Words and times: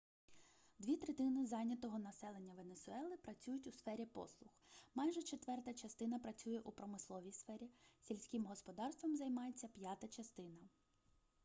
дві 0.79 0.97
третини 0.97 1.45
зайнятого 1.45 1.99
населення 1.99 2.53
венесуели 2.53 3.17
працюють 3.17 3.67
у 3.67 3.71
сфері 3.71 4.05
послуг 4.05 4.51
майже 4.95 5.23
четверта 5.23 5.73
частина 5.73 6.19
працює 6.19 6.59
у 6.59 6.71
промисловій 6.71 7.31
сфері 7.31 7.69
сільським 8.01 8.45
господарством 8.45 9.15
займається 9.15 9.67
п'ята 9.67 10.07
частина 10.07 10.67